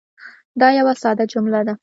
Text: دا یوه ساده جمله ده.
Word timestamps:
دا 0.61 0.67
یوه 0.79 0.93
ساده 1.03 1.23
جمله 1.31 1.61
ده. 1.67 1.73